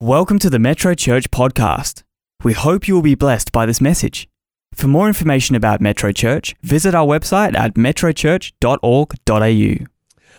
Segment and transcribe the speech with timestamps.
[0.00, 2.04] Welcome to the Metro Church podcast.
[2.44, 4.28] We hope you will be blessed by this message.
[4.72, 9.86] For more information about Metro Church, visit our website at metrochurch.org.au.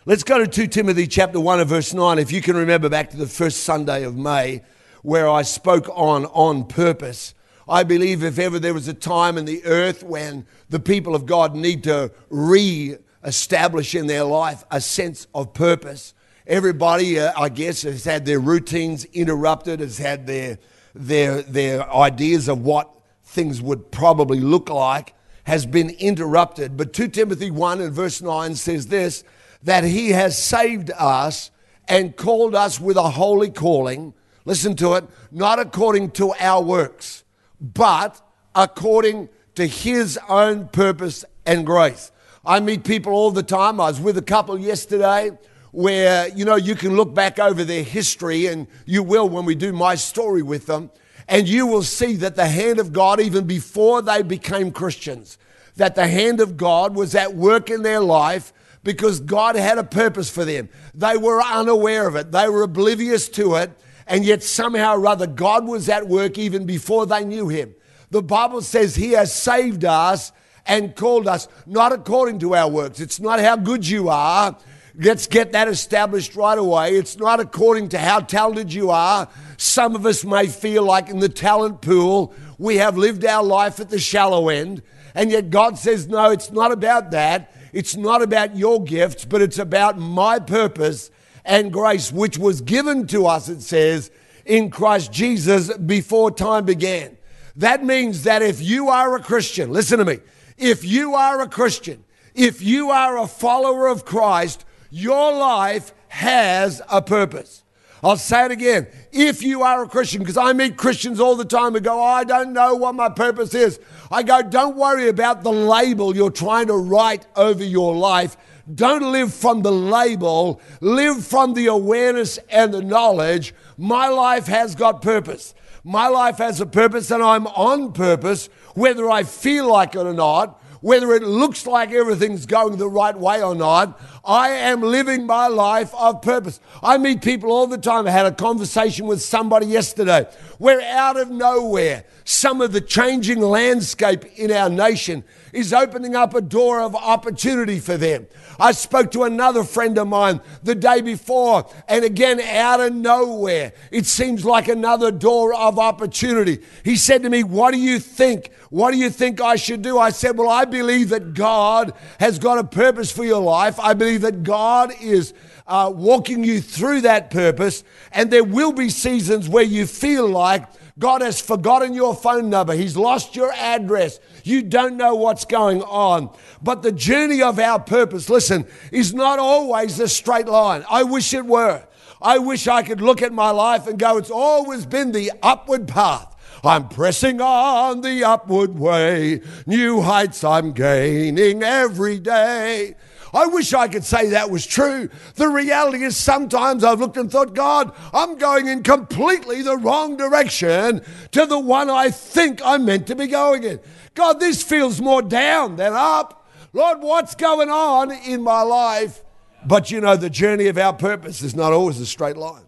[0.05, 2.19] Let's go to 2 Timothy chapter 1 and verse 9.
[2.19, 4.63] If you can remember back to the first Sunday of May
[5.01, 7.33] where I spoke on on purpose.
[7.67, 11.25] I believe if ever there was a time in the earth when the people of
[11.25, 16.13] God need to re-establish in their life a sense of purpose,
[16.49, 20.57] everybody, uh, I guess, has had their routines interrupted, has had their,
[20.95, 22.89] their, their ideas of what
[23.23, 25.13] things would probably look like,
[25.43, 26.75] has been interrupted.
[26.75, 29.23] But 2 Timothy 1 and verse 9 says this
[29.61, 31.51] that he has saved us
[31.87, 34.13] and called us with a holy calling.
[34.45, 37.25] Listen to it, not according to our works,
[37.59, 38.21] but
[38.55, 42.11] according to his own purpose and grace.
[42.45, 43.81] I meet people all the time.
[43.81, 45.31] I was with a couple yesterday
[45.71, 49.55] where, you know, you can look back over their history, and you will when we
[49.55, 50.91] do my story with them,
[51.27, 55.37] and you will see that the hand of God, even before they became Christians,
[55.75, 58.51] that the hand of God was at work in their life
[58.83, 60.69] because God had a purpose for them.
[60.95, 63.71] They were unaware of it, they were oblivious to it,
[64.07, 67.75] and yet somehow or other, God was at work even before they knew Him.
[68.09, 70.31] The Bible says He has saved us
[70.65, 72.99] and called us not according to our works.
[72.99, 74.57] It's not how good you are.
[75.01, 76.97] Let's get that established right away.
[76.97, 79.29] It's not according to how talented you are.
[79.55, 83.79] Some of us may feel like in the talent pool, we have lived our life
[83.79, 84.81] at the shallow end.
[85.15, 87.55] And yet God says, no, it's not about that.
[87.71, 91.11] It's not about your gifts, but it's about my purpose
[91.45, 94.11] and grace, which was given to us, it says,
[94.45, 97.15] in Christ Jesus before time began.
[97.55, 100.19] That means that if you are a Christian, listen to me,
[100.57, 102.03] if you are a Christian,
[102.35, 107.63] if you are a follower of Christ, your life has a purpose.
[108.01, 108.87] I'll say it again.
[109.11, 112.03] If you are a Christian, because I meet Christians all the time who go, oh,
[112.03, 113.79] I don't know what my purpose is.
[114.09, 118.37] I go, don't worry about the label you're trying to write over your life.
[118.73, 123.53] Don't live from the label, live from the awareness and the knowledge.
[123.77, 125.53] My life has got purpose.
[125.83, 130.13] My life has a purpose, and I'm on purpose, whether I feel like it or
[130.13, 133.99] not whether it looks like everything's going the right way or not.
[134.23, 136.59] I am living my life of purpose.
[136.83, 138.07] I meet people all the time.
[138.07, 140.27] I had a conversation with somebody yesterday
[140.59, 146.35] We're out of nowhere, some of the changing landscape in our nation is opening up
[146.35, 148.27] a door of opportunity for them.
[148.59, 153.73] I spoke to another friend of mine the day before, and again, out of nowhere,
[153.91, 156.59] it seems like another door of opportunity.
[156.83, 158.51] He said to me, What do you think?
[158.69, 159.97] What do you think I should do?
[159.97, 163.79] I said, Well, I believe that God has got a purpose for your life.
[163.79, 165.33] I believe that God is
[165.67, 170.67] uh, walking you through that purpose, and there will be seasons where you feel like
[170.97, 172.73] God has forgotten your phone number.
[172.73, 174.19] He's lost your address.
[174.43, 176.35] You don't know what's going on.
[176.61, 180.83] But the journey of our purpose, listen, is not always a straight line.
[180.89, 181.85] I wish it were.
[182.21, 185.87] I wish I could look at my life and go, it's always been the upward
[185.87, 186.35] path.
[186.65, 189.41] I'm pressing on the upward way.
[189.65, 192.95] New heights I'm gaining every day.
[193.33, 195.09] I wish I could say that was true.
[195.35, 200.17] The reality is sometimes I've looked and thought, God, I'm going in completely the wrong
[200.17, 201.01] direction
[201.31, 203.79] to the one I think I'm meant to be going in.
[204.15, 206.47] God, this feels more down than up.
[206.73, 209.23] Lord, what's going on in my life?
[209.65, 212.65] But you know, the journey of our purpose is not always a straight line.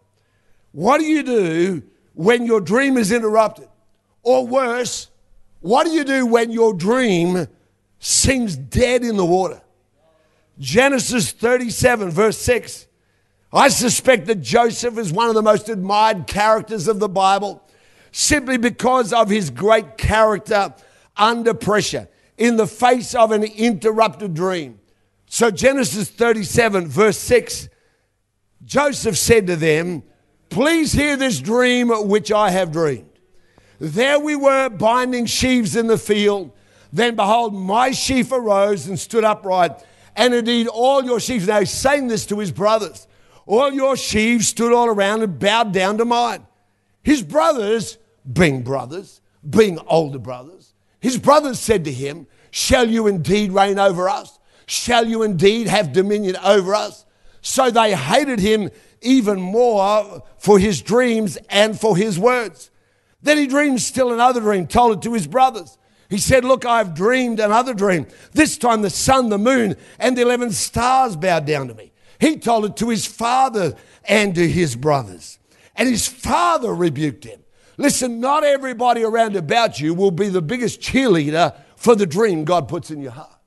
[0.72, 1.84] What do you do
[2.14, 3.68] when your dream is interrupted?
[4.24, 5.10] Or worse,
[5.62, 7.48] what do you do when your dream
[8.00, 9.62] seems dead in the water?
[10.59, 12.88] Genesis 37, verse 6.
[13.53, 17.63] I suspect that Joseph is one of the most admired characters of the Bible
[18.12, 20.73] simply because of his great character
[21.17, 22.07] under pressure
[22.38, 24.79] in the face of an interrupted dream.
[25.28, 27.69] So, Genesis 37, verse 6
[28.63, 30.03] Joseph said to them,
[30.50, 33.09] Please hear this dream which I have dreamed.
[33.80, 36.51] There we were binding sheaves in the field.
[36.94, 39.71] Then behold, my sheaf arose and stood upright
[40.16, 41.48] and indeed all your sheaves.
[41.48, 43.08] Now he's saying this to his brothers.
[43.46, 46.46] All your sheaves stood all around and bowed down to mine.
[47.04, 47.98] His brothers,
[48.31, 54.08] being brothers, being older brothers, his brothers said to him, Shall you indeed reign over
[54.08, 54.40] us?
[54.68, 57.06] Shall you indeed have dominion over us?
[57.42, 58.69] So they hated him
[59.02, 62.69] even more for his dreams and for his words.
[63.24, 65.78] Then he dreamed still another dream, told it to his brothers.
[66.12, 68.06] He said, Look, I've dreamed another dream.
[68.34, 71.94] This time the sun, the moon, and the 11 stars bowed down to me.
[72.19, 75.40] He told it to his father and to his brothers.
[75.74, 77.40] And his father rebuked him.
[77.78, 82.68] Listen, not everybody around about you will be the biggest cheerleader for the dream God
[82.68, 83.40] puts in your heart.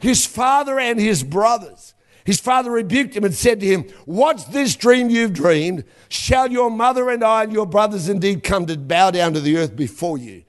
[0.00, 1.94] His father and his brothers.
[2.24, 5.84] His father rebuked him and said to him, What's this dream you've dreamed?
[6.08, 9.56] Shall your mother and I and your brothers indeed come to bow down to the
[9.56, 10.42] earth before you?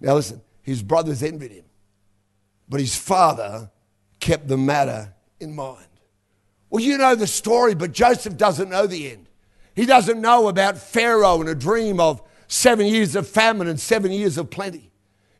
[0.00, 1.64] Now listen, his brothers envied him,
[2.68, 3.70] but his father
[4.18, 5.86] kept the matter in mind.
[6.70, 9.28] Well, you know the story, but Joseph doesn't know the end.
[9.76, 14.10] He doesn't know about Pharaoh and a dream of seven years of famine and seven
[14.10, 14.90] years of plenty.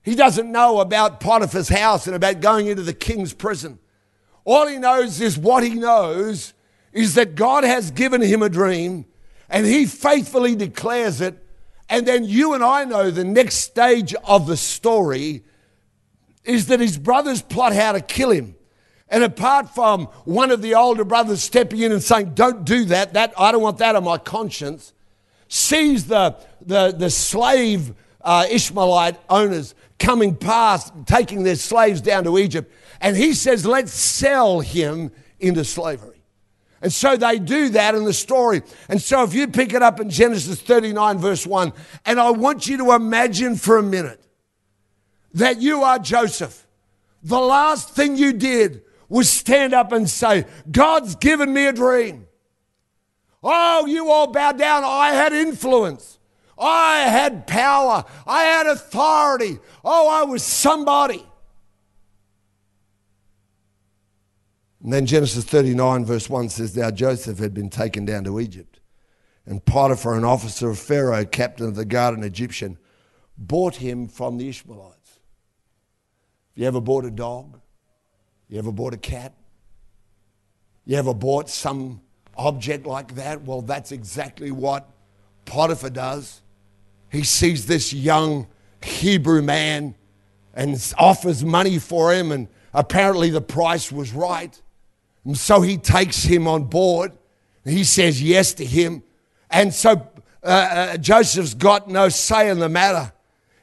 [0.03, 3.79] He doesn't know about Potiphar's house and about going into the king's prison.
[4.45, 6.53] All he knows is what he knows
[6.93, 9.07] is that God has given him a dream
[9.49, 11.44] and he faithfully declares it.
[11.89, 15.45] And then you and I know the next stage of the story
[16.45, 18.55] is that his brothers plot how to kill him.
[19.09, 23.13] And apart from one of the older brothers stepping in and saying, Don't do that,
[23.15, 24.93] that I don't want that on my conscience,
[25.49, 32.39] sees the, the, the slave uh, Ishmaelite owners coming past, taking their slaves down to
[32.39, 32.73] Egypt.
[33.01, 36.14] And he says, Let's sell him into slavery.
[36.85, 38.61] And so they do that in the story.
[38.91, 41.73] And so if you pick it up in Genesis 39, verse 1,
[42.05, 44.23] and I want you to imagine for a minute
[45.33, 46.67] that you are Joseph.
[47.23, 52.27] The last thing you did was stand up and say, God's given me a dream.
[53.43, 54.85] Oh, you all bowed down.
[54.85, 56.19] I had influence.
[56.59, 58.05] I had power.
[58.27, 59.59] I had authority.
[59.83, 61.25] Oh, I was somebody.
[64.85, 68.81] And then Genesis 39, verse 1 says, Now Joseph had been taken down to Egypt,
[69.47, 72.77] and Potiphar, an officer of Pharaoh, captain of the guard, an Egyptian,
[73.39, 75.21] bought him from the Ishmaelites.
[76.55, 77.59] You ever bought a dog?
[78.47, 79.33] You ever bought a cat?
[80.85, 82.03] You ever bought some
[82.37, 83.41] object like that?
[83.41, 84.87] Well, that's exactly what
[85.47, 86.43] Potiphar does.
[87.11, 88.49] He sees this young
[88.83, 89.95] Hebrew man
[90.53, 94.61] and offers money for him, and apparently the price was right.
[95.25, 97.13] And so he takes him on board.
[97.65, 99.03] He says yes to him.
[99.51, 100.09] And so
[100.43, 103.13] uh, uh, Joseph's got no say in the matter.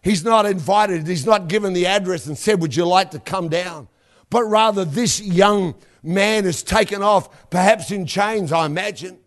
[0.03, 3.49] He's not invited, he's not given the address and said, Would you like to come
[3.49, 3.87] down?
[4.31, 9.19] but rather this young man is taken off, perhaps in chains, I imagine,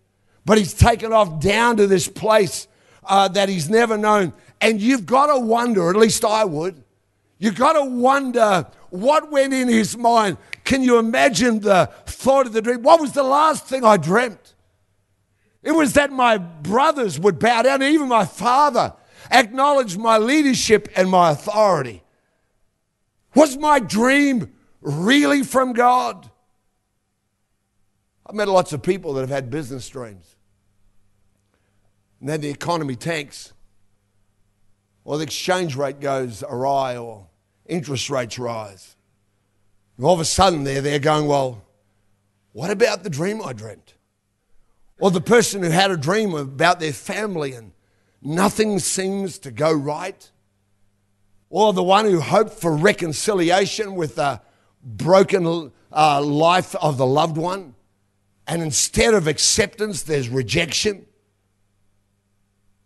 [0.44, 2.66] but he's taken off down to this place
[3.04, 4.32] uh, that he's never known.
[4.60, 6.82] And you've got to wonder, at least I would,
[7.38, 10.38] you've got to wonder what went in his mind.
[10.64, 11.90] Can you imagine the
[12.24, 12.82] thought of the dream?
[12.82, 14.54] What was the last thing I dreamt?
[15.62, 18.94] It was that my brothers would bow down, even my father
[19.30, 22.02] acknowledged my leadership and my authority.
[23.34, 26.30] Was my dream really from God?
[28.26, 30.36] I've met lots of people that have had business dreams.
[32.20, 33.52] And then the economy tanks,
[35.04, 37.26] or the exchange rate goes awry, or
[37.66, 38.96] interest rates rise.
[39.96, 41.63] And all of a sudden, they're there going, Well,
[42.54, 43.94] what about the dream I dreamt?
[45.00, 47.72] Or the person who had a dream about their family and
[48.22, 50.30] nothing seems to go right?
[51.50, 54.40] Or the one who hoped for reconciliation with a
[54.84, 57.74] broken uh, life of the loved one,
[58.46, 61.06] and instead of acceptance, there's rejection.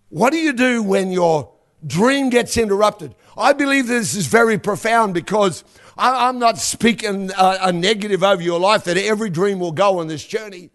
[0.09, 1.53] What do you do when your
[1.87, 3.15] dream gets interrupted?
[3.37, 5.63] I believe this is very profound because
[5.99, 9.99] I, am not speaking a, a negative over your life that every dream will go
[9.99, 10.71] on this journey.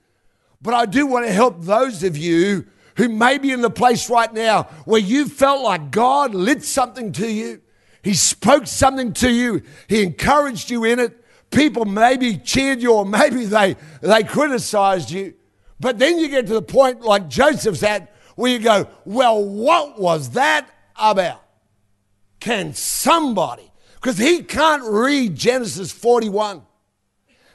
[0.61, 4.09] But I do want to help those of you who may be in the place
[4.09, 7.61] right now where you felt like God lit something to you
[8.03, 9.63] he spoke something to you.
[9.87, 11.17] He encouraged you in it.
[11.49, 15.33] People maybe cheered you or maybe they, they criticized you.
[15.79, 19.99] But then you get to the point like Joseph's at where you go, well, what
[19.99, 21.41] was that about?
[22.39, 23.71] Can somebody,
[24.03, 26.61] because he can't read Genesis 41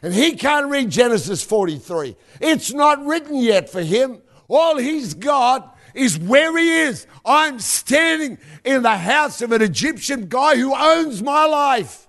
[0.01, 2.17] and he can't read Genesis 43.
[2.41, 4.23] It's not written yet for him.
[4.49, 7.07] All he's got is where he is.
[7.23, 12.09] I'm standing in the house of an Egyptian guy who owns my life.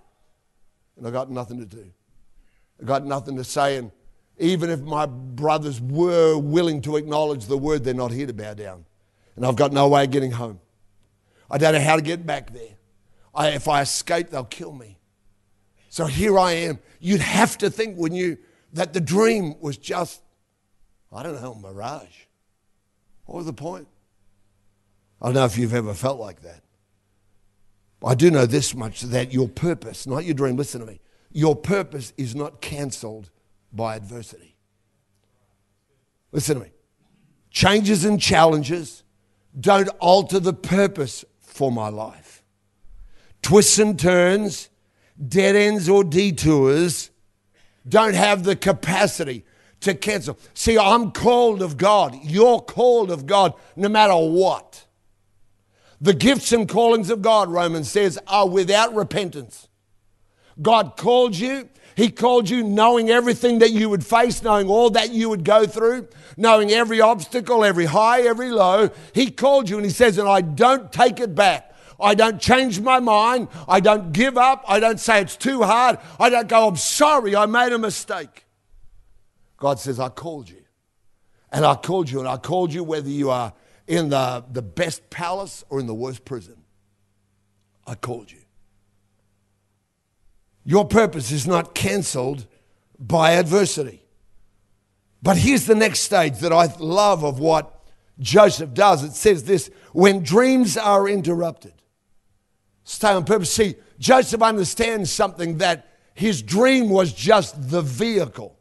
[0.96, 1.92] And I got nothing to do.
[2.82, 3.76] I got nothing to say.
[3.76, 3.92] And
[4.38, 8.54] even if my brothers were willing to acknowledge the word, they're not here to bow
[8.54, 8.86] down.
[9.36, 10.62] And I've got no way of getting home.
[11.52, 12.79] I don't know how to get back there.
[13.34, 14.98] I, if I escape, they'll kill me.
[15.90, 16.80] So here I am.
[17.00, 18.38] You'd have to think, when you,
[18.74, 20.22] that the dream was just,
[21.12, 22.26] I don't know, mirage.
[23.26, 23.88] What was the point?
[25.22, 26.64] I don't know if you've ever felt like that.
[28.06, 31.56] I do know this much that your purpose, not your dream, listen to me, your
[31.56, 33.30] purpose is not cancelled
[33.74, 34.56] by adversity.
[36.32, 36.72] Listen to me.
[37.50, 39.04] changes and challenges
[39.60, 42.29] don't alter the purpose for my life.
[43.42, 44.70] Twists and turns,
[45.28, 47.10] dead ends or detours
[47.88, 49.46] don't have the capacity
[49.82, 50.38] to cancel.
[50.54, 52.16] See, I'm called of God.
[52.24, 54.86] You're called of God no matter what.
[56.02, 59.68] The gifts and callings of God, Romans says, are without repentance.
[60.62, 61.70] God called you.
[61.96, 65.66] He called you knowing everything that you would face, knowing all that you would go
[65.66, 68.90] through, knowing every obstacle, every high, every low.
[69.14, 71.69] He called you and He says, and I don't take it back.
[72.02, 73.48] I don't change my mind.
[73.68, 74.64] I don't give up.
[74.68, 75.98] I don't say it's too hard.
[76.20, 78.46] I don't go, I'm sorry, I made a mistake.
[79.58, 80.64] God says, I called you.
[81.52, 83.54] And I called you, and I called you whether you are
[83.88, 86.64] in the, the best palace or in the worst prison.
[87.88, 88.38] I called you.
[90.64, 92.46] Your purpose is not cancelled
[93.00, 94.04] by adversity.
[95.24, 97.84] But here's the next stage that I love of what
[98.20, 99.04] Joseph does.
[99.04, 101.74] It says this when dreams are interrupted,
[102.90, 103.54] stay on purpose.
[103.54, 108.58] See, Joseph understands something that his dream was just the vehicle.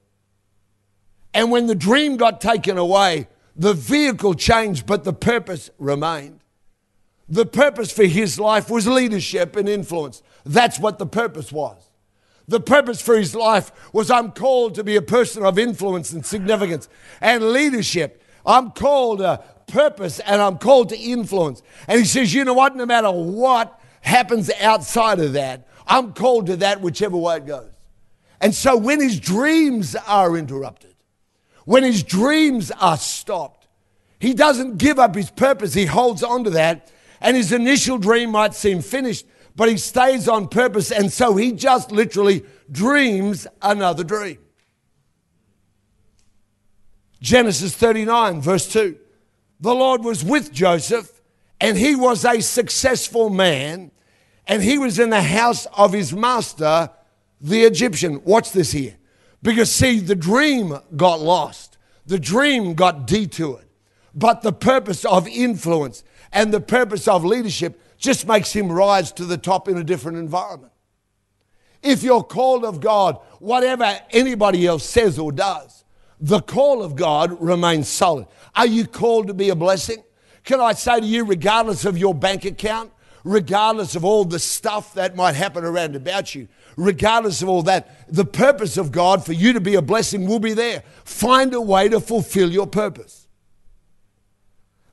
[1.32, 6.40] And when the dream got taken away, the vehicle changed, but the purpose remained.
[7.28, 10.22] The purpose for his life was leadership and influence.
[10.44, 11.82] That's what the purpose was.
[12.46, 16.24] The purpose for his life was I'm called to be a person of influence and
[16.24, 16.88] significance
[17.20, 18.22] and leadership.
[18.44, 21.62] I'm called a purpose and I'm called to influence.
[21.86, 22.76] And he says, you know what?
[22.76, 27.70] No matter what happens outside of that, I'm called to that whichever way it goes.
[28.40, 30.94] And so when his dreams are interrupted,
[31.64, 33.66] when his dreams are stopped,
[34.20, 35.74] he doesn't give up his purpose.
[35.74, 36.90] He holds on to that.
[37.20, 39.26] And his initial dream might seem finished,
[39.56, 40.90] but he stays on purpose.
[40.90, 44.38] And so he just literally dreams another dream.
[47.20, 48.96] Genesis 39, verse 2.
[49.60, 51.17] The Lord was with Joseph,
[51.60, 53.90] and he was a successful man,
[54.46, 56.90] and he was in the house of his master,
[57.40, 58.22] the Egyptian.
[58.24, 58.96] Watch this here.
[59.42, 63.66] Because, see, the dream got lost, the dream got detoured,
[64.14, 69.24] but the purpose of influence and the purpose of leadership just makes him rise to
[69.24, 70.72] the top in a different environment.
[71.82, 75.84] If you're called of God, whatever anybody else says or does,
[76.20, 78.26] the call of God remains solid.
[78.56, 80.02] Are you called to be a blessing?
[80.48, 82.90] Can I say to you, regardless of your bank account,
[83.22, 88.10] regardless of all the stuff that might happen around about you, regardless of all that,
[88.10, 90.84] the purpose of God for you to be a blessing will be there.
[91.04, 93.28] Find a way to fulfill your purpose.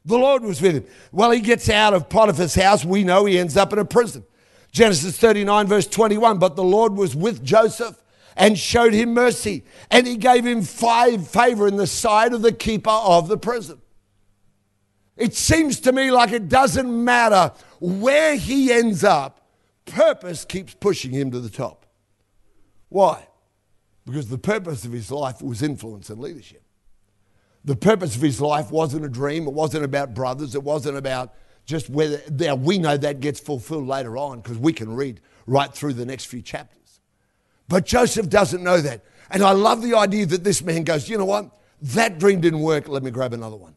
[0.04, 0.86] The Lord was with him.
[1.14, 2.84] Well, he gets out of Potiphar's house.
[2.84, 4.26] We know he ends up in a prison.
[4.74, 6.38] Genesis 39, verse 21.
[6.38, 8.04] But the Lord was with Joseph
[8.36, 12.52] and showed him mercy, and he gave him five favor in the sight of the
[12.52, 13.80] keeper of the prison.
[15.18, 19.48] It seems to me like it doesn't matter where he ends up,
[19.86, 21.86] purpose keeps pushing him to the top.
[22.90, 23.28] Why?
[24.06, 26.64] Because the purpose of his life was influence and leadership.
[27.64, 31.34] The purpose of his life wasn't a dream, it wasn't about brothers, it wasn't about
[31.66, 35.74] just whether now we know that gets fulfilled later on because we can read right
[35.74, 37.00] through the next few chapters.
[37.68, 39.04] But Joseph doesn't know that.
[39.32, 41.50] And I love the idea that this man goes, you know what?
[41.82, 42.88] That dream didn't work.
[42.88, 43.76] Let me grab another one.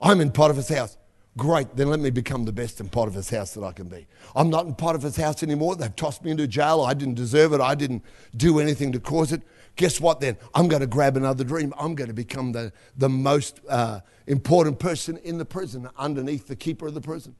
[0.00, 0.96] I'm in Potiphar's house.
[1.36, 4.06] Great, then let me become the best in Potiphar's house that I can be.
[4.34, 5.76] I'm not in Potiphar's house anymore.
[5.76, 6.80] They've tossed me into jail.
[6.80, 7.60] I didn't deserve it.
[7.60, 8.02] I didn't
[8.34, 9.42] do anything to cause it.
[9.76, 10.38] Guess what then?
[10.54, 11.74] I'm going to grab another dream.
[11.78, 16.56] I'm going to become the, the most uh, important person in the prison underneath the
[16.56, 17.34] keeper of the prison.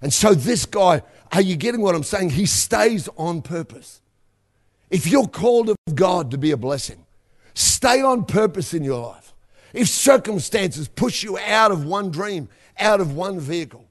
[0.00, 2.30] And so, this guy, are you getting what I'm saying?
[2.30, 4.00] He stays on purpose.
[4.90, 7.04] If you're called of God to be a blessing,
[7.54, 9.34] stay on purpose in your life.
[9.76, 12.48] If circumstances push you out of one dream,
[12.80, 13.86] out of one vehicle.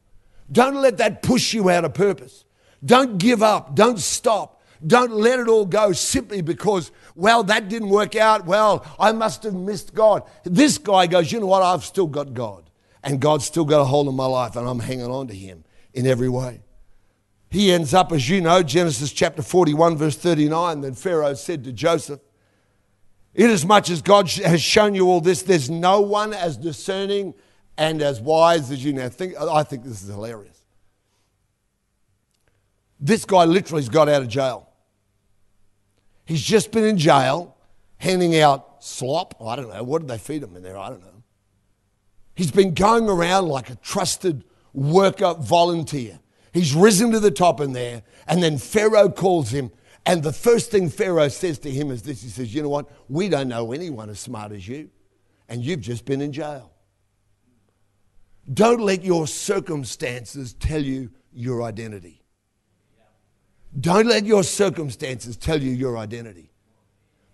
[0.51, 2.43] Don't let that push you out of purpose.
[2.83, 3.75] Don't give up.
[3.75, 4.63] Don't stop.
[4.85, 8.47] Don't let it all go simply because, well, that didn't work out.
[8.47, 10.23] Well, I must have missed God.
[10.43, 11.61] This guy goes, you know what?
[11.61, 12.67] I've still got God.
[13.03, 15.65] And God's still got a hold of my life, and I'm hanging on to Him
[15.93, 16.61] in every way.
[17.51, 20.81] He ends up, as you know, Genesis chapter 41, verse 39.
[20.81, 22.19] Then Pharaoh said to Joseph,
[23.35, 27.33] Inasmuch as God has shown you all this, there's no one as discerning
[27.77, 29.35] and as wise as you now think.
[29.37, 30.63] I think this is hilarious.
[32.99, 34.69] This guy literally has got out of jail.
[36.23, 37.57] He's just been in jail
[37.97, 39.35] handing out slop.
[39.41, 39.83] I don't know.
[39.83, 40.77] What did they feed him in there?
[40.77, 41.23] I don't know.
[42.35, 46.19] He's been going around like a trusted worker volunteer.
[46.53, 49.71] He's risen to the top in there, and then Pharaoh calls him.
[50.05, 52.89] And the first thing Pharaoh says to him is this He says, You know what?
[53.09, 54.89] We don't know anyone as smart as you,
[55.49, 56.71] and you've just been in jail.
[58.51, 62.21] Don't let your circumstances tell you your identity.
[63.79, 66.51] Don't let your circumstances tell you your identity.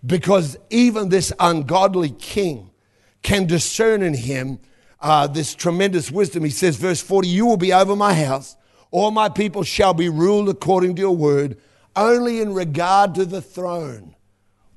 [0.04, 2.72] Because even this ungodly king
[3.22, 4.60] can discern in him
[5.00, 6.44] uh, this tremendous wisdom.
[6.44, 8.56] He says, verse 40, You will be over my house,
[8.90, 11.58] all my people shall be ruled according to your word.
[11.96, 14.16] Only in regard to the throne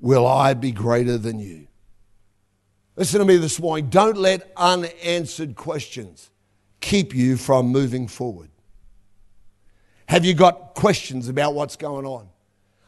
[0.01, 1.69] will I be greater than you.
[2.97, 3.89] Listen to me this morning.
[3.89, 6.31] Don't let unanswered questions
[6.81, 8.51] keep you from moving forward.
[10.07, 12.29] Have you got questions about what's going on?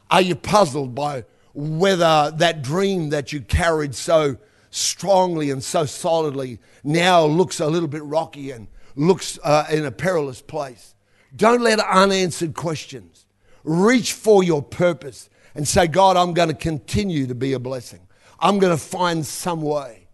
[0.09, 4.37] Are you puzzled by whether that dream that you carried so
[4.69, 9.91] strongly and so solidly now looks a little bit rocky and looks uh, in a
[9.91, 10.95] perilous place?
[11.35, 13.25] Don't let unanswered questions
[13.67, 17.99] reach for your purpose and say, God, I'm going to continue to be a blessing.
[18.39, 20.07] I'm going to find some way.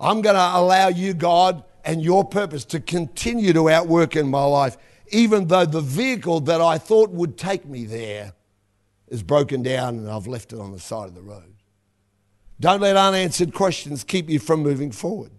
[0.00, 4.44] I'm going to allow you, God, and your purpose to continue to outwork in my
[4.44, 4.76] life,
[5.08, 8.32] even though the vehicle that I thought would take me there
[9.08, 11.54] is broken down and I've left it on the side of the road.
[12.60, 15.30] Don't let unanswered questions keep you from moving forward.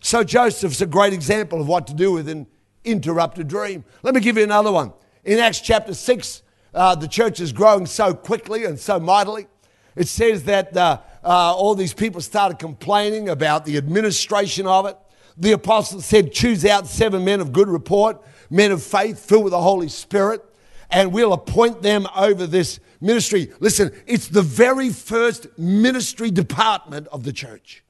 [0.00, 2.46] So, Joseph's a great example of what to do with an
[2.84, 3.84] interrupted dream.
[4.02, 4.92] Let me give you another one.
[5.24, 6.42] In Acts chapter 6,
[6.74, 9.46] uh, the church is growing so quickly and so mightily.
[9.94, 14.96] It says that uh, uh, all these people started complaining about the administration of it.
[15.36, 19.52] The apostles said, Choose out seven men of good report, men of faith, filled with
[19.52, 20.44] the Holy Spirit,
[20.90, 23.52] and we'll appoint them over this ministry.
[23.60, 27.84] Listen, it's the very first ministry department of the church.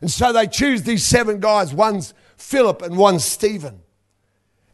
[0.00, 3.82] And so they choose these seven guys one's Philip and one's Stephen.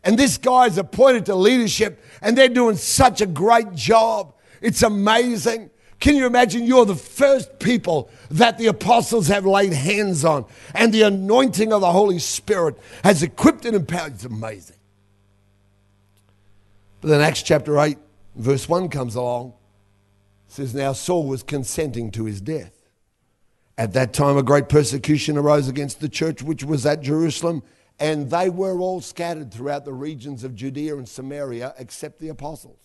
[0.05, 4.35] And this guy is appointed to leadership, and they're doing such a great job.
[4.61, 5.71] It's amazing.
[5.99, 10.45] Can you imagine you're the first people that the apostles have laid hands on,
[10.75, 14.15] and the anointing of the Holy Spirit has equipped and empowered?
[14.15, 14.77] It's amazing.
[17.01, 17.97] But then Acts chapter 8,
[18.37, 19.55] verse 1 comes along.
[20.49, 22.73] Says, Now Saul was consenting to his death.
[23.77, 27.63] At that time, a great persecution arose against the church which was at Jerusalem
[27.99, 32.79] and they were all scattered throughout the regions of Judea and Samaria except the apostles.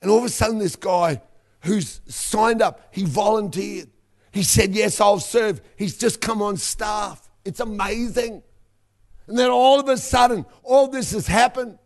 [0.00, 1.20] And all of a sudden, this guy
[1.62, 3.90] who's signed up, he volunteered.
[4.32, 5.60] He said, Yes, I'll serve.
[5.76, 7.28] He's just come on staff.
[7.44, 8.42] It's amazing.
[9.26, 11.78] And then all of a sudden, all this has happened.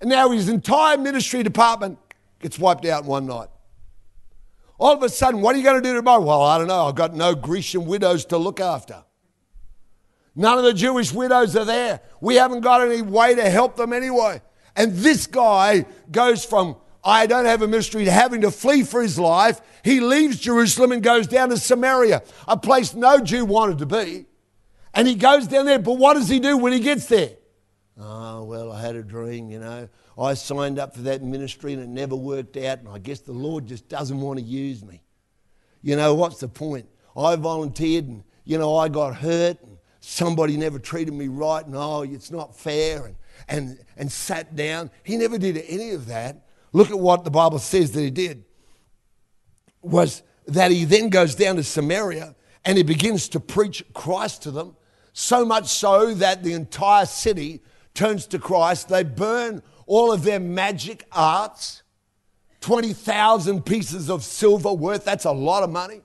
[0.00, 1.98] And now his entire ministry department
[2.40, 3.48] gets wiped out in one night.
[4.78, 6.22] All of a sudden, what are you going to do tomorrow?
[6.22, 6.86] Well, I don't know.
[6.86, 9.04] I've got no Grecian widows to look after.
[10.36, 12.00] None of the Jewish widows are there.
[12.20, 14.42] We haven't got any way to help them anyway.
[14.74, 19.00] And this guy goes from, I don't have a ministry, to having to flee for
[19.02, 19.60] his life.
[19.84, 24.26] He leaves Jerusalem and goes down to Samaria, a place no Jew wanted to be.
[24.92, 27.32] And he goes down there, but what does he do when he gets there?
[27.98, 29.88] Oh, well, I had a dream, you know.
[30.18, 33.32] I signed up for that ministry and it never worked out, and I guess the
[33.32, 35.02] Lord just doesn't want to use me.
[35.82, 36.88] You know, what's the point?
[37.16, 39.73] I volunteered and, you know, I got hurt and
[40.04, 43.16] somebody never treated me right and oh, it's not fair and,
[43.48, 44.90] and, and sat down.
[45.02, 46.46] He never did any of that.
[46.72, 48.44] Look at what the Bible says that he did.
[49.80, 54.50] Was that he then goes down to Samaria and he begins to preach Christ to
[54.50, 54.76] them,
[55.12, 57.62] so much so that the entire city
[57.94, 58.88] turns to Christ.
[58.88, 61.82] They burn all of their magic arts,
[62.60, 66.02] 20,000 pieces of silver worth, that's a lot of money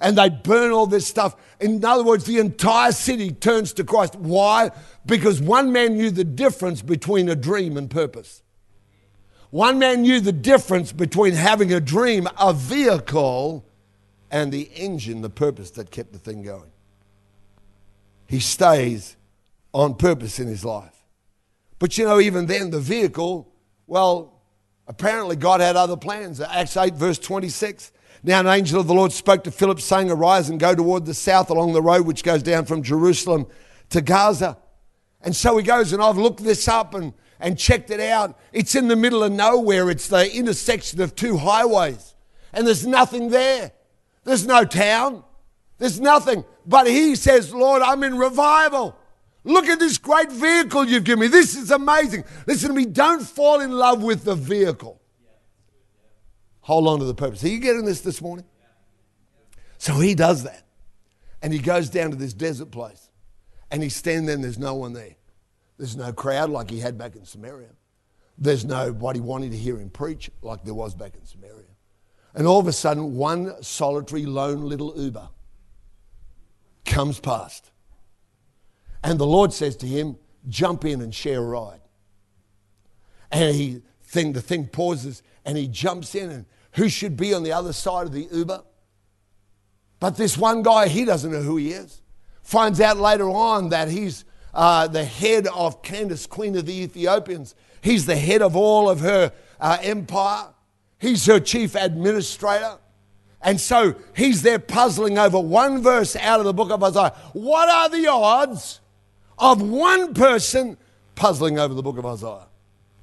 [0.00, 1.36] and they burn all this stuff.
[1.60, 4.14] In other words, the entire city turns to Christ.
[4.16, 4.70] Why?
[5.04, 8.42] Because one man knew the difference between a dream and purpose.
[9.50, 13.64] One man knew the difference between having a dream, a vehicle,
[14.30, 16.70] and the engine, the purpose that kept the thing going.
[18.26, 19.16] He stays
[19.72, 21.04] on purpose in his life.
[21.78, 23.52] But you know, even then, the vehicle,
[23.86, 24.40] well,
[24.88, 26.40] apparently God had other plans.
[26.40, 27.92] Acts 8, verse 26.
[28.26, 31.14] Now, an angel of the Lord spoke to Philip, saying, Arise and go toward the
[31.14, 33.46] south along the road which goes down from Jerusalem
[33.90, 34.58] to Gaza.
[35.22, 38.36] And so he goes, and I've looked this up and, and checked it out.
[38.52, 42.16] It's in the middle of nowhere, it's the intersection of two highways.
[42.52, 43.70] And there's nothing there.
[44.24, 45.22] There's no town,
[45.78, 46.44] there's nothing.
[46.66, 48.98] But he says, Lord, I'm in revival.
[49.44, 51.26] Look at this great vehicle you've given me.
[51.28, 52.24] This is amazing.
[52.44, 55.00] Listen to me, don't fall in love with the vehicle.
[56.66, 57.44] Hold on to the purpose.
[57.44, 58.44] Are you getting this this morning?
[59.78, 60.64] So he does that.
[61.40, 63.08] And he goes down to this desert place.
[63.70, 65.14] And he's standing there and there's no one there.
[65.78, 67.68] There's no crowd like he had back in Samaria.
[68.36, 71.68] There's nobody wanting to hear him preach like there was back in Samaria.
[72.34, 75.28] And all of a sudden, one solitary, lone little Uber
[76.84, 77.70] comes past.
[79.04, 80.16] And the Lord says to him,
[80.48, 81.80] Jump in and share a ride.
[83.30, 86.46] And he thing, the thing pauses and he jumps in and
[86.76, 88.62] who should be on the other side of the Uber?
[89.98, 92.02] But this one guy, he doesn't know who he is.
[92.42, 97.54] Finds out later on that he's uh, the head of Candace, Queen of the Ethiopians.
[97.80, 100.48] He's the head of all of her uh, empire.
[100.98, 102.78] He's her chief administrator.
[103.42, 107.14] And so he's there puzzling over one verse out of the book of Isaiah.
[107.32, 108.80] What are the odds
[109.38, 110.76] of one person
[111.14, 112.48] puzzling over the book of Isaiah?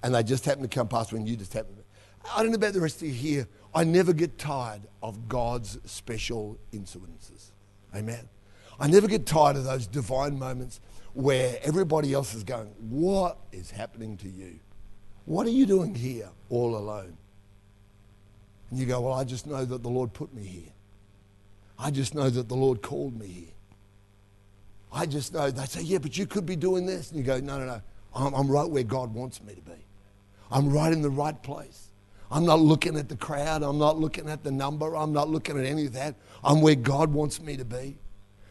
[0.04, 1.83] And they just happen to come past when you just happen to.
[2.32, 3.48] I don't know about the rest of you here.
[3.76, 7.52] I never get tired of God's special incidences.
[7.96, 8.30] Amen.
[8.80, 10.80] I never get tired of those divine moments
[11.14, 14.60] where everybody else is going, What is happening to you?
[15.26, 17.18] What are you doing here all alone?
[18.70, 20.72] And you go, Well, I just know that the Lord put me here.
[21.78, 23.54] I just know that the Lord called me here.
[24.92, 25.50] I just know.
[25.50, 27.12] They say, Yeah, but you could be doing this.
[27.12, 27.82] And you go, No, no, no.
[28.16, 29.72] I'm, I'm right where God wants me to be.
[30.52, 31.83] I'm right in the right place.
[32.34, 33.62] I'm not looking at the crowd.
[33.62, 34.96] I'm not looking at the number.
[34.98, 36.16] I'm not looking at any of that.
[36.44, 38.00] I'm where God wants me to be.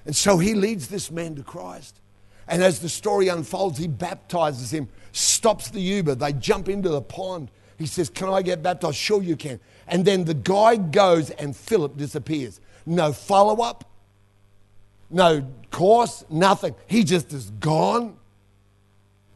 [0.06, 2.00] And so he leads this man to Christ.
[2.46, 6.14] And as the story unfolds, he baptizes him, stops the Uber.
[6.14, 7.50] They jump into the pond.
[7.76, 8.96] He says, Can I get baptized?
[8.96, 9.58] Sure, you can.
[9.88, 12.60] And then the guy goes and Philip disappears.
[12.86, 13.84] No follow up,
[15.10, 16.76] no course, nothing.
[16.86, 18.16] He just is gone.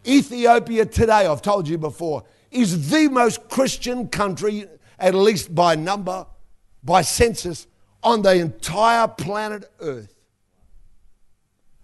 [0.06, 4.66] Ethiopia today, I've told you before, is the most Christian country,
[4.98, 6.26] at least by number,
[6.82, 7.66] by census,
[8.02, 10.14] on the entire planet Earth.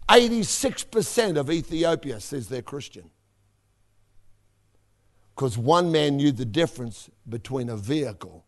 [0.08, 3.10] 86% of Ethiopia says they're Christian.
[5.34, 8.44] Because one man knew the difference between a vehicle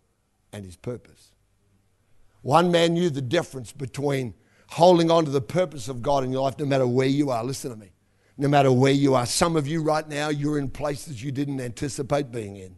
[0.53, 1.31] and his purpose.
[2.43, 4.35] One man knew the difference between
[4.69, 7.43] holding on to the purpose of God in your life no matter where you are.
[7.43, 7.94] Listen to me
[8.37, 9.27] no matter where you are.
[9.27, 12.77] Some of you right now, you're in places you didn't anticipate being in.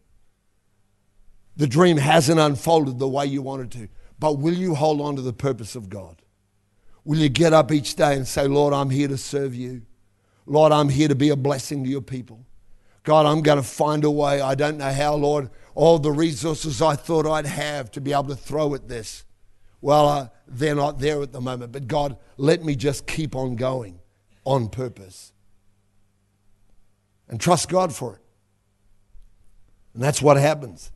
[1.57, 3.89] The dream hasn't unfolded the way you wanted to,
[4.19, 6.21] but will you hold on to the purpose of God?
[7.05, 9.83] Will you get up each day and say, Lord, I'm here to serve you?
[10.45, 12.45] Lord, I'm here to be a blessing to your people.
[13.05, 14.41] God, I'm going to find a way.
[14.41, 18.25] I don't know how, Lord, all the resources I thought I'd have to be able
[18.25, 19.25] to throw at this.
[19.81, 21.73] Well, uh, they're not there at the moment.
[21.73, 24.01] But God, let me just keep on going
[24.45, 25.33] on purpose
[27.29, 28.21] and trust God for it.
[29.95, 30.93] And that's what happens.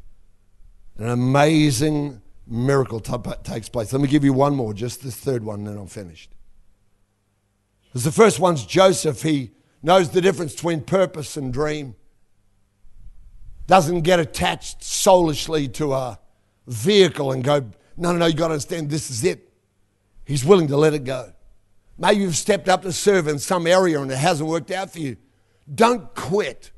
[0.99, 3.93] An amazing miracle t- takes place.
[3.93, 6.31] Let me give you one more, just this third one, and then I'm finished.
[7.87, 9.23] Because the first one's Joseph.
[9.23, 11.97] He knows the difference between purpose and dream.
[13.66, 16.19] Doesn't get attached soulishly to a
[16.66, 17.61] vehicle and go,
[17.97, 19.53] no, no, no, you got to understand this is it.
[20.25, 21.33] He's willing to let it go.
[21.99, 24.99] Maybe you've stepped up to serve in some area and it hasn't worked out for
[24.99, 25.16] you.
[25.73, 26.70] Don't quit.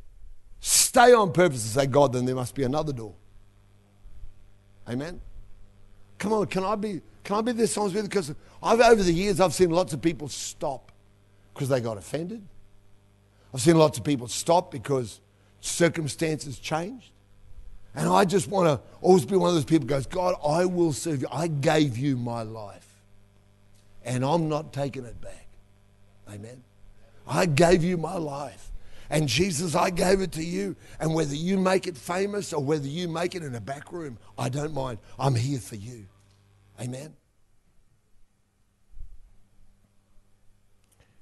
[0.60, 3.14] Stay on purpose and say, God, then there must be another door.
[4.88, 5.20] Amen.
[6.18, 8.08] Come on, can I be can I be this honest with you?
[8.08, 10.90] Because I've, over the years I've seen lots of people stop
[11.54, 12.42] because they got offended.
[13.54, 15.20] I've seen lots of people stop because
[15.60, 17.10] circumstances changed.
[17.94, 20.92] And I just want to always be one of those people goes, God, I will
[20.92, 21.28] serve you.
[21.30, 22.88] I gave you my life.
[24.04, 25.46] And I'm not taking it back.
[26.28, 26.62] Amen.
[27.26, 28.71] I gave you my life.
[29.12, 30.74] And Jesus, I gave it to you.
[30.98, 34.18] And whether you make it famous or whether you make it in a back room,
[34.38, 34.98] I don't mind.
[35.18, 36.06] I'm here for you.
[36.80, 37.14] Amen.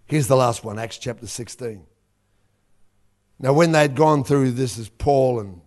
[0.07, 1.85] Here's the last one, Acts chapter 16.
[3.41, 5.61] Now, when they'd gone through, this is Paul and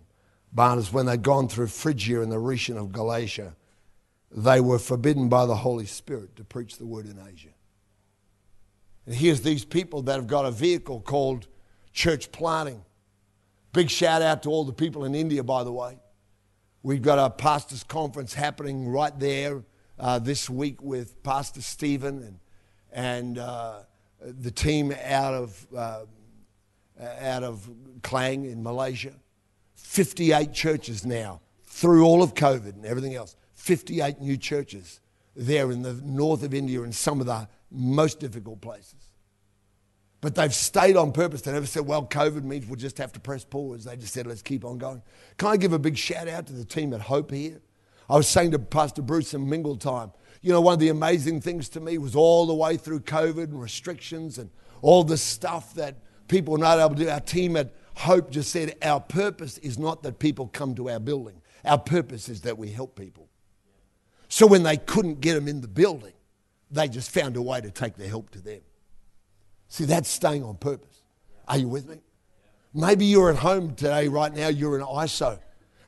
[0.50, 3.54] Barnabas, when they'd gone through Phrygia and the region of Galatia,
[4.30, 7.50] they were forbidden by the Holy Spirit to preach the word in Asia.
[9.04, 11.48] And here's these people that have got a vehicle called
[11.94, 12.82] church planting.
[13.72, 15.98] Big shout out to all the people in India, by the way.
[16.82, 19.64] We've got a pastors' conference happening right there
[19.98, 22.38] uh, this week with Pastor Stephen and,
[22.92, 23.80] and uh,
[24.20, 26.04] the team out of, uh,
[27.20, 27.70] out of
[28.02, 29.12] Klang in Malaysia.
[29.76, 33.36] 58 churches now through all of COVID and everything else.
[33.54, 35.00] 58 new churches
[35.34, 39.03] there in the north of India in some of the most difficult places.
[40.24, 41.42] But they've stayed on purpose.
[41.42, 43.84] They never said, well, COVID means we'll just have to press pause.
[43.84, 45.02] They just said, let's keep on going.
[45.36, 47.60] Can I give a big shout out to the team at Hope here?
[48.08, 51.42] I was saying to Pastor Bruce in Mingle time, you know, one of the amazing
[51.42, 54.48] things to me was all the way through COVID and restrictions and
[54.80, 57.10] all the stuff that people were not able to do.
[57.10, 61.00] Our team at Hope just said, our purpose is not that people come to our
[61.00, 61.42] building.
[61.66, 63.28] Our purpose is that we help people.
[64.30, 66.14] So when they couldn't get them in the building,
[66.70, 68.62] they just found a way to take their help to them.
[69.68, 71.02] See, that's staying on purpose.
[71.48, 71.98] Are you with me?
[72.72, 75.38] Maybe you're at home today, right now, you're in ISO,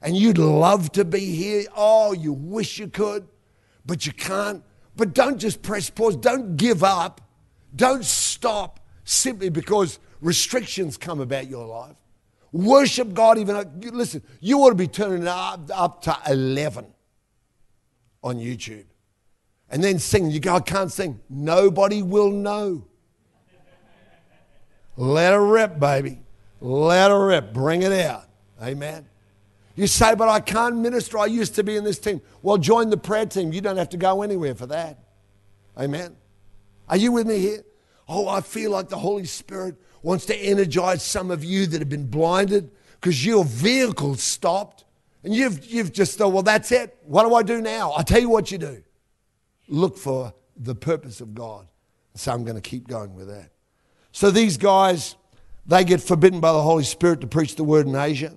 [0.00, 1.64] and you'd love to be here.
[1.76, 3.26] Oh, you wish you could,
[3.84, 4.62] but you can't.
[4.94, 6.16] But don't just press pause.
[6.16, 7.20] Don't give up.
[7.74, 11.96] Don't stop simply because restrictions come about your life.
[12.52, 13.80] Worship God even.
[13.92, 16.86] Listen, you ought to be turning up, up to 11
[18.22, 18.86] on YouTube.
[19.68, 20.30] And then sing.
[20.30, 21.20] You go, I can't sing.
[21.28, 22.86] Nobody will know.
[24.96, 26.20] Let her rip, baby.
[26.60, 27.52] Let her rip.
[27.52, 28.24] Bring it out.
[28.62, 29.06] Amen.
[29.74, 31.18] You say, but I can't minister.
[31.18, 32.22] I used to be in this team.
[32.42, 33.52] Well, join the prayer team.
[33.52, 34.98] You don't have to go anywhere for that.
[35.78, 36.16] Amen.
[36.88, 37.62] Are you with me here?
[38.08, 41.88] Oh, I feel like the Holy Spirit wants to energize some of you that have
[41.88, 44.84] been blinded because your vehicle stopped
[45.24, 46.96] and you've, you've just thought, well, that's it.
[47.04, 47.92] What do I do now?
[47.96, 48.82] i tell you what you do
[49.68, 51.66] look for the purpose of God.
[52.14, 53.50] So I'm going to keep going with that.
[54.16, 55.14] So these guys,
[55.66, 58.34] they get forbidden by the Holy Spirit to preach the word in Asia.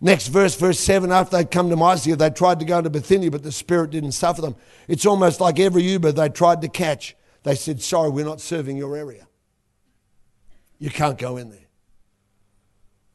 [0.00, 3.30] Next verse, verse 7 after they'd come to Mysia, they tried to go to Bithynia,
[3.30, 4.56] but the Spirit didn't suffer them.
[4.88, 7.14] It's almost like every Uber they tried to catch,
[7.44, 9.28] they said, Sorry, we're not serving your area.
[10.80, 11.68] You can't go in there.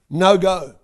[0.10, 0.75] No go.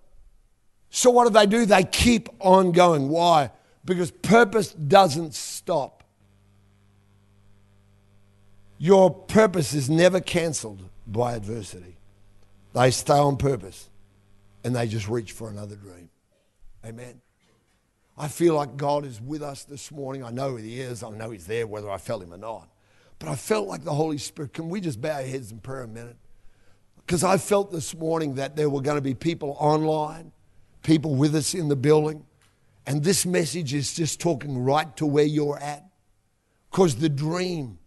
[0.90, 1.64] So what do they do?
[1.64, 3.08] They keep on going.
[3.08, 3.50] Why?
[3.82, 6.04] Because purpose doesn't stop.
[8.76, 11.96] Your purpose is never cancelled by adversity.
[12.74, 13.88] They stay on purpose
[14.62, 16.10] and they just reach for another dream.
[16.84, 17.20] Amen.
[18.16, 20.24] I feel like God is with us this morning.
[20.24, 21.02] I know He is.
[21.02, 22.68] I know He's there whether I felt Him or not.
[23.18, 24.52] But I felt like the Holy Spirit.
[24.52, 26.16] Can we just bow our heads in prayer a minute?
[26.98, 30.32] Because I felt this morning that there were going to be people online,
[30.82, 32.24] people with us in the building.
[32.86, 35.84] And this message is just talking right to where you're at.
[36.70, 37.78] Because the dream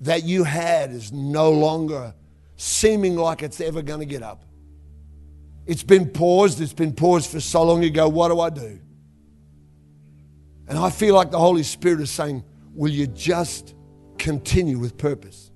[0.00, 2.14] that you had is no longer
[2.58, 4.44] seeming like it's ever going to get up.
[5.64, 6.60] It's been paused.
[6.60, 7.82] It's been paused for so long.
[7.82, 8.80] You go, what do I do?
[10.66, 12.44] And I feel like the Holy Spirit is saying,
[12.74, 13.74] will you just
[14.18, 15.50] continue with purpose?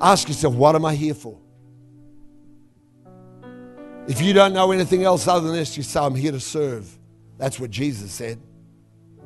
[0.00, 1.38] Ask yourself, what am I here for?
[4.08, 6.98] If you don't know anything else other than this, you say, I'm here to serve.
[7.38, 8.40] That's what Jesus said.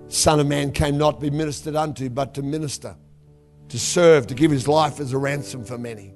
[0.09, 2.97] Son of Man came not to be ministered unto, but to minister,
[3.69, 6.15] to serve, to give his life as a ransom for many.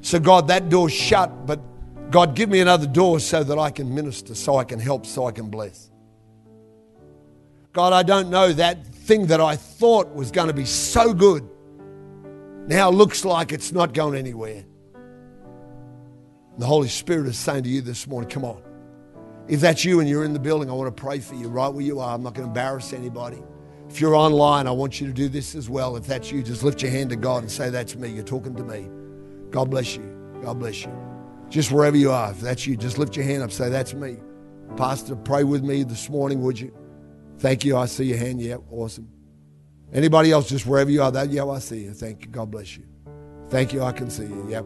[0.00, 1.60] So, God, that door's shut, but
[2.10, 5.26] God, give me another door so that I can minister, so I can help, so
[5.26, 5.90] I can bless.
[7.72, 11.48] God, I don't know that thing that I thought was going to be so good
[12.66, 14.64] now looks like it's not going anywhere.
[16.58, 18.62] The Holy Spirit is saying to you this morning, come on.
[19.48, 21.68] If that's you and you're in the building, I want to pray for you right
[21.68, 22.14] where you are.
[22.14, 23.42] I'm not going to embarrass anybody.
[23.92, 25.96] If you're online, I want you to do this as well.
[25.96, 28.08] If that's you, just lift your hand to God and say, That's me.
[28.08, 28.88] You're talking to me.
[29.50, 30.38] God bless you.
[30.42, 30.92] God bless you.
[31.50, 33.52] Just wherever you are, if that's you, just lift your hand up.
[33.52, 34.16] Say, That's me.
[34.78, 36.74] Pastor, pray with me this morning, would you?
[37.38, 37.76] Thank you.
[37.76, 38.40] I see your hand.
[38.40, 39.10] Yeah, awesome.
[39.92, 41.92] Anybody else, just wherever you are, that, yeah, I see you.
[41.92, 42.30] Thank you.
[42.30, 42.84] God bless you.
[43.50, 43.82] Thank you.
[43.82, 44.46] I can see you.
[44.48, 44.64] Yep.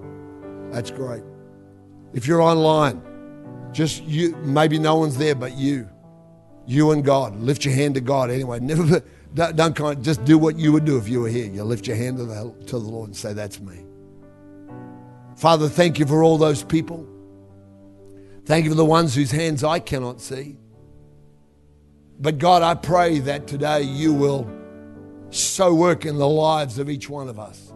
[0.71, 1.25] That's great.
[2.12, 3.03] If you're online,
[3.73, 5.89] just you, maybe no one's there but you.
[6.65, 7.35] You and God.
[7.41, 8.61] Lift your hand to God anyway.
[8.61, 9.03] Never,
[9.37, 11.46] don't, just do what you would do if you were here.
[11.46, 13.85] You lift your hand to the, to the Lord and say, That's me.
[15.37, 17.07] Father, thank you for all those people.
[18.46, 20.57] Thank you for the ones whose hands I cannot see.
[22.18, 24.51] But God, I pray that today you will
[25.31, 27.75] so work in the lives of each one of us.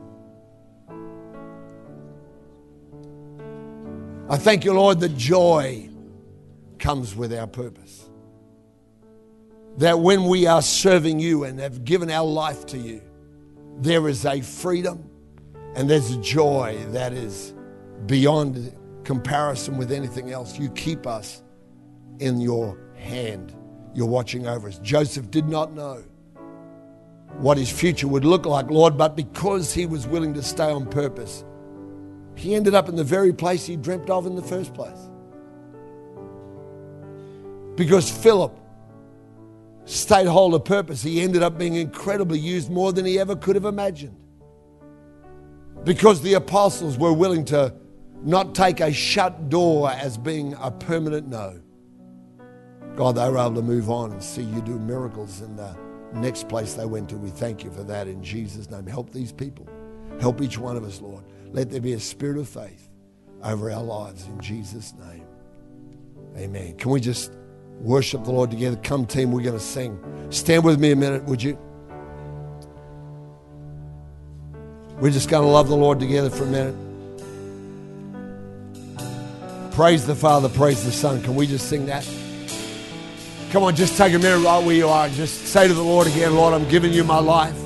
[4.30, 5.90] I thank you, Lord, that joy
[6.78, 7.89] comes with our purpose.
[9.78, 13.00] That when we are serving you and have given our life to you,
[13.78, 15.08] there is a freedom
[15.74, 17.54] and there's a joy that is
[18.06, 20.58] beyond comparison with anything else.
[20.58, 21.42] You keep us
[22.18, 23.54] in your hand.
[23.94, 24.78] You're watching over us.
[24.80, 26.04] Joseph did not know
[27.38, 30.86] what his future would look like, Lord, but because he was willing to stay on
[30.86, 31.44] purpose,
[32.34, 35.08] he ended up in the very place he dreamt of in the first place.
[37.76, 38.59] Because Philip
[39.96, 43.56] stayed hold of purpose, he ended up being incredibly used more than he ever could
[43.56, 44.16] have imagined.
[45.84, 47.74] Because the apostles were willing to
[48.22, 51.60] not take a shut door as being a permanent no.
[52.96, 55.74] God, they were able to move on and see you do miracles and the
[56.12, 57.16] next place they went to.
[57.16, 58.86] We thank you for that in Jesus' name.
[58.86, 59.66] Help these people.
[60.20, 61.24] Help each one of us, Lord.
[61.52, 62.88] Let there be a spirit of faith
[63.42, 65.26] over our lives in Jesus' name.
[66.36, 66.76] Amen.
[66.76, 67.32] Can we just
[67.80, 68.76] worship the Lord together?
[68.76, 69.98] Come, team, we're going to sing.
[70.30, 71.58] Stand with me a minute, would you?
[75.00, 76.76] We're just going to love the Lord together for a minute.
[79.72, 81.22] Praise the Father, praise the Son.
[81.22, 82.06] Can we just sing that?
[83.50, 86.06] Come on, just take a minute right where you are just say to the Lord
[86.06, 87.58] again, Lord, I'm giving you my life.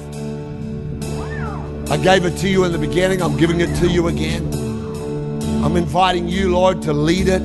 [1.91, 4.47] I gave it to you in the beginning, I'm giving it to you again.
[5.65, 7.43] I'm inviting you, Lord, to lead it.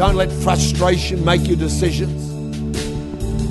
[0.00, 2.30] Don't let frustration make your decisions.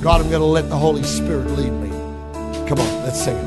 [0.02, 1.90] God, I'm going to let the Holy Spirit lead me.
[2.66, 3.44] Come on, let's sing it.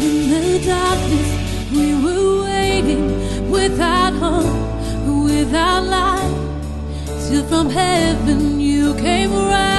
[0.00, 7.28] In the darkness, we were waiting without hope, without light.
[7.28, 9.71] Till from heaven you came riding.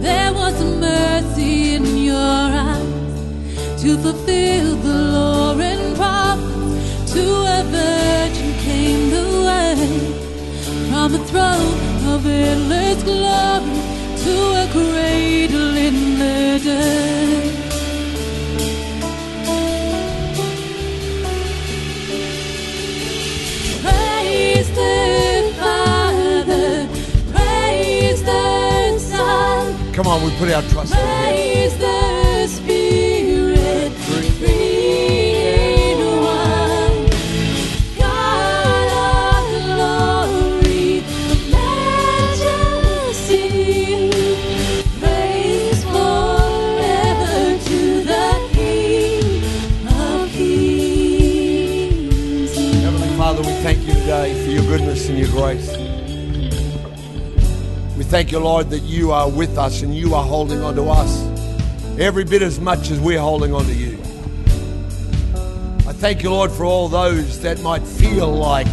[0.00, 7.12] There was mercy in your eyes to fulfill the law and promise.
[7.12, 7.24] To
[7.58, 9.76] a virgin came the way
[10.88, 13.80] from the throne of endless glory
[14.24, 17.59] to a cradle in the dirt.
[30.00, 31.04] Come on, we put our trust in Him.
[31.04, 37.10] praise the Spirit, three in one.
[37.98, 39.44] God of
[39.76, 41.04] glory,
[41.52, 43.44] majesty,
[44.98, 49.44] praise forever to the King
[49.86, 52.52] of Kings.
[52.82, 55.79] Heavenly Father, we thank you today for your goodness and your grace.
[58.00, 60.84] We thank you, Lord, that you are with us and you are holding on to
[60.84, 61.22] us
[61.98, 63.98] every bit as much as we're holding on to you.
[65.86, 68.66] I thank you, Lord, for all those that might feel like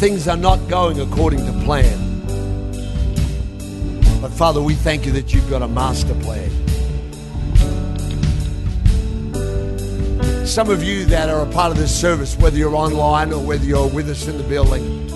[0.00, 2.20] things are not going according to plan.
[4.20, 6.50] But Father, we thank you that you've got a master plan.
[10.44, 13.64] Some of you that are a part of this service, whether you're online or whether
[13.64, 15.07] you're with us in the building,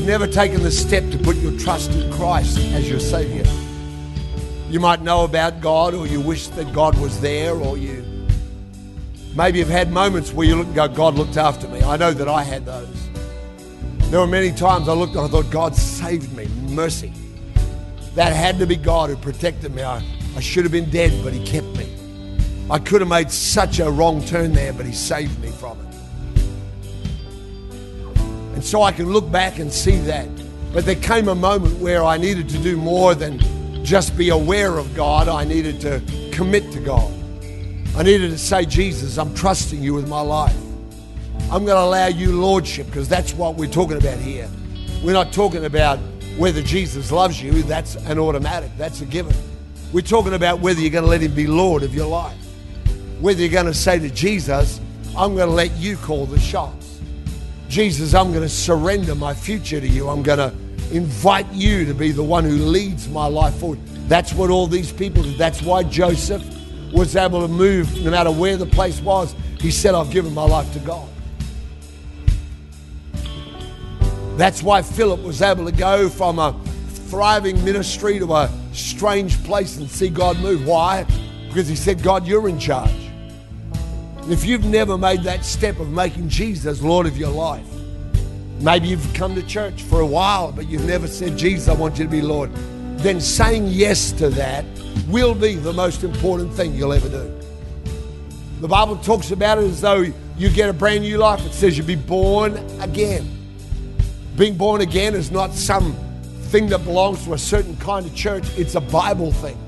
[0.00, 3.44] you've never taken the step to put your trust in Christ as your Savior.
[4.70, 8.26] You might know about God, or you wish that God was there, or you
[9.36, 11.82] maybe have had moments where you look and go, God looked after me.
[11.82, 13.10] I know that I had those.
[14.10, 16.46] There were many times I looked and I thought, God saved me.
[16.74, 17.12] Mercy.
[18.14, 19.82] That had to be God who protected me.
[19.82, 20.02] I,
[20.34, 21.94] I should have been dead, but He kept me.
[22.70, 25.89] I could have made such a wrong turn there, but He saved me from it.
[28.60, 30.28] And so I can look back and see that.
[30.74, 33.38] But there came a moment where I needed to do more than
[33.82, 35.28] just be aware of God.
[35.28, 37.10] I needed to commit to God.
[37.96, 40.54] I needed to say, Jesus, I'm trusting you with my life.
[41.44, 44.46] I'm going to allow you lordship because that's what we're talking about here.
[45.02, 45.98] We're not talking about
[46.36, 49.34] whether Jesus loves you, that's an automatic, that's a given.
[49.90, 52.36] We're talking about whether you're going to let him be Lord of your life.
[53.20, 54.82] Whether you're going to say to Jesus,
[55.16, 56.79] I'm going to let you call the shots.
[57.70, 60.08] Jesus, I'm going to surrender my future to you.
[60.08, 60.52] I'm going to
[60.92, 63.78] invite you to be the one who leads my life forward.
[64.08, 65.38] That's what all these people did.
[65.38, 66.44] That's why Joseph
[66.92, 69.36] was able to move no matter where the place was.
[69.60, 71.08] He said, I've given my life to God.
[74.36, 76.60] That's why Philip was able to go from a
[77.08, 80.66] thriving ministry to a strange place and see God move.
[80.66, 81.04] Why?
[81.46, 82.99] Because he said, God, you're in charge.
[84.30, 87.66] If you've never made that step of making Jesus Lord of your life,
[88.60, 91.98] maybe you've come to church for a while, but you've never said, Jesus, I want
[91.98, 92.54] you to be Lord,
[92.98, 94.64] then saying yes to that
[95.08, 97.40] will be the most important thing you'll ever do.
[98.60, 100.06] The Bible talks about it as though
[100.38, 101.44] you get a brand new life.
[101.44, 103.28] It says you'll be born again.
[104.36, 105.92] Being born again is not some
[106.50, 109.58] thing that belongs to a certain kind of church, it's a Bible thing.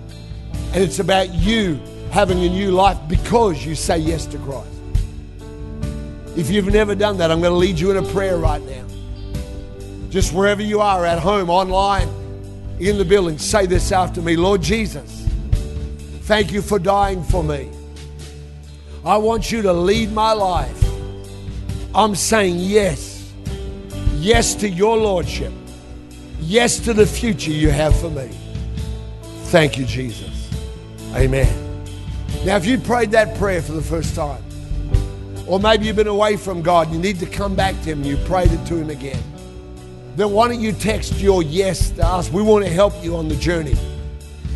[0.72, 1.81] And it's about you
[2.12, 4.68] having a new life because you say yes to Christ.
[6.36, 8.84] If you've never done that, I'm going to lead you in a prayer right now.
[10.11, 12.09] Just wherever you are, at home, online,
[12.78, 15.26] in the building, say this after me Lord Jesus,
[16.24, 17.70] thank you for dying for me.
[19.07, 20.84] I want you to lead my life.
[21.95, 23.32] I'm saying yes.
[24.16, 25.53] Yes to your Lordship.
[26.41, 28.28] Yes to the future you have for me.
[29.47, 30.51] Thank you, Jesus.
[31.14, 31.61] Amen.
[32.45, 34.43] Now, if you prayed that prayer for the first time,
[35.47, 38.07] or maybe you've been away from God, you need to come back to Him and
[38.07, 39.22] you prayed it to Him again,
[40.16, 42.30] then why don't you text your yes to us?
[42.30, 43.76] We want to help you on the journey.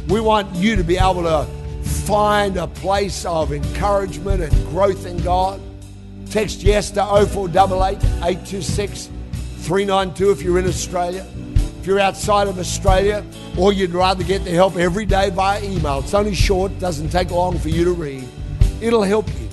[0.09, 1.47] We want you to be able to
[1.85, 5.61] find a place of encouragement and growth in God.
[6.29, 9.11] Text yes to 0488 826
[9.59, 11.25] 392 if you're in Australia.
[11.87, 13.25] If you're outside of Australia,
[13.57, 17.31] or you'd rather get the help every day via email, it's only short, doesn't take
[17.31, 18.27] long for you to read.
[18.81, 19.49] It'll help you.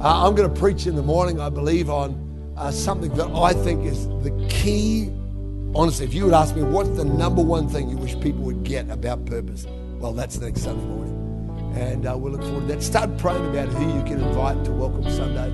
[0.00, 3.52] Uh, I'm going to preach in the morning, I believe, on uh, something that I
[3.52, 5.10] think is the key.
[5.74, 8.62] Honestly, if you would ask me, what's the number one thing you wish people would
[8.62, 9.66] get about purpose?
[9.98, 11.13] Well, that's next Sunday morning.
[11.74, 12.82] And uh, we'll look forward to that.
[12.82, 15.52] Start praying about who you can invite to Welcome Sunday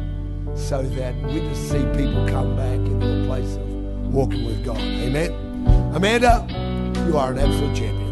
[0.54, 3.68] so that we just see people come back into a place of
[4.12, 4.78] walking with God.
[4.78, 5.32] Amen.
[5.94, 6.46] Amanda,
[7.06, 8.10] you are an absolute champion.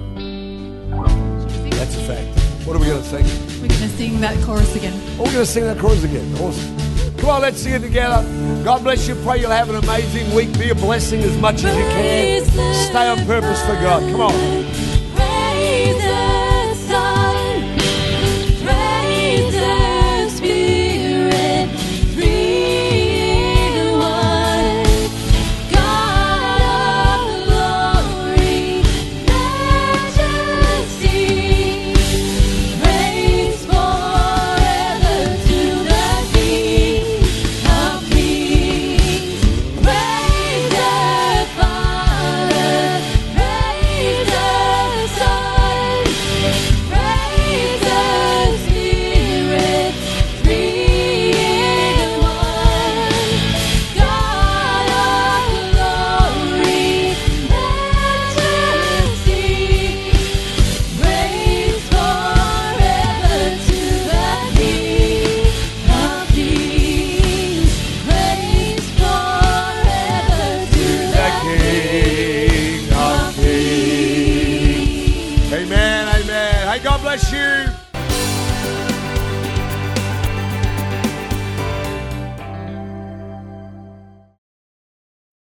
[1.70, 2.66] That's a fact.
[2.66, 3.24] What are we going to sing?
[3.60, 4.94] We're going to sing that chorus again.
[5.18, 6.34] Oh, we're going to sing that chorus again.
[6.36, 7.16] Awesome.
[7.18, 8.22] Come on, let's sing it together.
[8.64, 9.14] God bless you.
[9.16, 10.56] Pray you'll have an amazing week.
[10.58, 12.44] Be a blessing as much as you can.
[12.90, 14.02] Stay on purpose for God.
[14.12, 14.77] Come on.